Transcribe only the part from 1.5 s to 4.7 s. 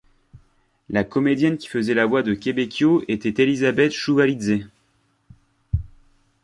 qui faisait la voix de Québékio était Élizabeth Chouvalidzé.